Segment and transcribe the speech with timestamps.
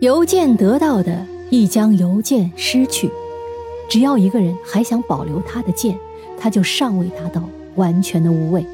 [0.00, 3.10] 邮件得到的亦将邮件失去。
[3.88, 5.98] 只要一个人还想保留他的剑，
[6.38, 7.42] 他就尚未达到
[7.74, 8.64] 完全的无畏。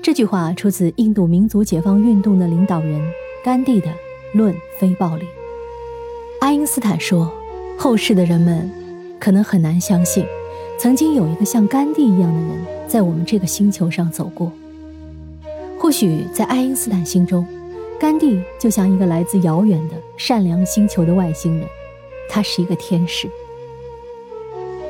[0.00, 2.98] 这句话出自印度民族解放运动的领导人
[3.44, 3.88] 甘地的
[4.32, 5.24] 《论非暴力》。
[6.40, 7.30] 爱因斯坦说
[7.76, 8.70] ：“后世的人们
[9.20, 10.24] 可能很难相信，
[10.78, 12.50] 曾经有一个像甘地一样的人
[12.88, 14.50] 在我们这个星球上走过。
[15.78, 17.46] 或许在爱因斯坦心中，
[18.02, 21.68] 甘地就像一个来自遥远的善良星球的外星人，
[22.28, 23.30] 他是一个天使。”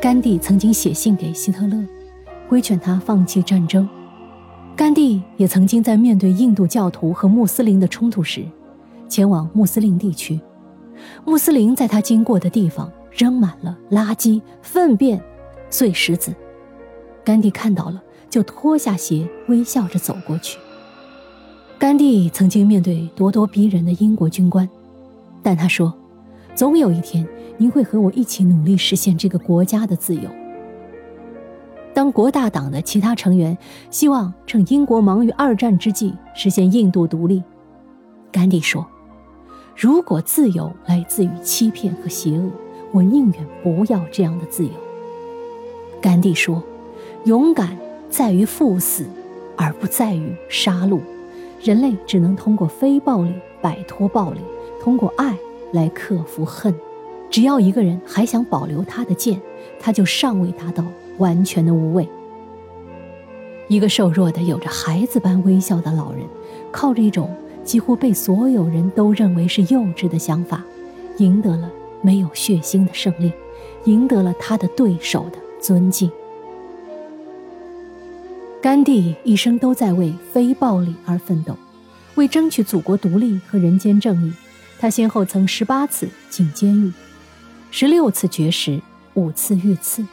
[0.01, 1.87] 甘地曾经写信给希特勒，
[2.48, 3.87] 规劝他放弃战争。
[4.75, 8.47] 甘地也曾经在面对印度教徒和穆斯林的冲突时，
[9.11, 10.41] 前往穆斯林地区。
[11.27, 15.23] 穆斯林在他经过的地方扔满了垃圾、粪便、
[15.69, 16.34] 碎石子。
[17.23, 20.59] 甘地看到了，就脱下鞋，微笑着走过去。
[21.83, 24.69] 甘地曾经面对咄咄逼人的英国军官，
[25.43, 25.93] 但他说
[26.55, 27.27] ：“总有一天。”
[27.59, 30.31] 您会和我一起努力实现这个国家的自由。
[31.93, 33.59] 当国大党的其他成员
[33.91, 37.43] 希望趁英国忙于二战之际实现印度独立，
[38.31, 38.87] 甘地说
[39.77, 42.49] ：“如果自由来自于欺骗和邪恶，
[42.93, 44.71] 我宁愿不要这样的自由。”
[46.01, 46.62] 甘地说
[47.27, 47.77] ：“勇敢
[48.09, 49.05] 在于赴死，
[49.56, 51.01] 而不在于杀戮。
[51.63, 54.41] 人类只能通过非暴力摆脱暴力，
[54.83, 55.37] 通过爱
[55.73, 56.75] 来克服恨。”
[57.31, 59.41] 只要一个人还想保留他的剑，
[59.81, 60.85] 他就尚未达到
[61.17, 62.07] 完全的无畏。
[63.69, 66.27] 一个瘦弱的、有着孩子般微笑的老人，
[66.71, 70.63] 靠着一种几乎被所有人都认为是幼稚的想法，
[71.17, 71.71] 赢得了
[72.03, 73.33] 没有血腥的胜利，
[73.85, 76.11] 赢得了他的对手的尊敬。
[78.63, 81.59] 甘地一生都在为非暴力而奋斗，
[82.15, 84.33] 为争取祖国独立和人间正义，
[84.79, 86.93] 他先后曾十八次进监狱。
[87.73, 88.81] 十六次绝食，
[89.15, 90.07] 五次遇刺，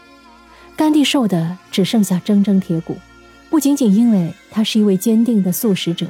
[0.75, 2.98] 甘地瘦的只剩下铮铮铁骨，
[3.52, 6.08] 不仅仅因为他是一位坚定的素食者，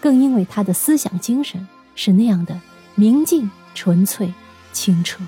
[0.00, 2.60] 更因为他的思想精神是那样的
[2.96, 4.34] 明净、纯粹、
[4.72, 5.22] 清澈。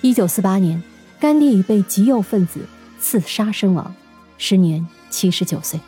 [0.00, 0.82] 一九四八年，
[1.20, 2.66] 甘地被极右分子
[2.98, 3.94] 刺杀身亡，
[4.40, 5.78] 时年七十九岁。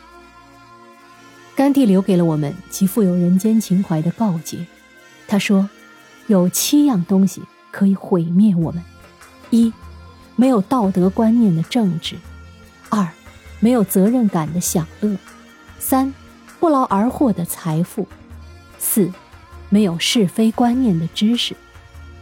[1.53, 4.65] 甘地留给了我们极富有人间情怀的告诫，
[5.27, 5.69] 他说
[6.27, 7.41] ：“有七样东西。”
[7.73, 8.83] 可以毁灭我们：
[9.49, 9.73] 一，
[10.35, 12.17] 没有道德观念的政治；
[12.89, 13.09] 二，
[13.59, 15.17] 没有责任感的享乐；
[15.79, 16.13] 三，
[16.59, 18.05] 不劳而获的财富；
[18.77, 19.11] 四，
[19.69, 21.55] 没有是非观念的知识；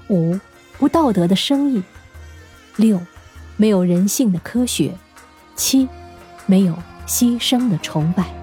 [0.08, 0.40] 五，
[0.78, 1.81] 不道德的生意；
[2.78, 3.02] 六，
[3.58, 4.92] 没有人性的科学；
[5.58, 5.90] 七，
[6.51, 8.41] 没有牺牲的崇拜。